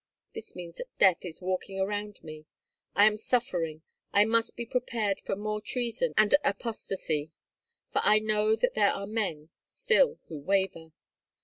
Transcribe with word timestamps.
This 0.33 0.55
means 0.55 0.77
that 0.77 0.97
death 0.97 1.23
is 1.23 1.43
walking 1.43 1.79
around 1.79 2.23
me. 2.23 2.47
I 2.95 3.05
am 3.05 3.17
suffering. 3.17 3.83
I 4.11 4.25
must 4.25 4.55
be 4.55 4.65
prepared 4.65 5.21
for 5.21 5.35
more 5.35 5.61
treason 5.61 6.15
and 6.17 6.33
apostasy, 6.43 7.33
for 7.93 8.01
I 8.03 8.17
know 8.17 8.55
that 8.55 8.73
there 8.73 8.93
are 8.93 9.05
men 9.05 9.49
still 9.75 10.17
who 10.27 10.39
waver." 10.39 10.91